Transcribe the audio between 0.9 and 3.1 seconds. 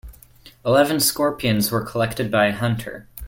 scorpions were collected by a hunter.